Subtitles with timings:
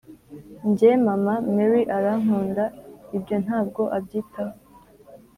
[0.69, 2.63] njye: mama, mary arankunda
[3.17, 4.55] ibyo ntabwo abyitaho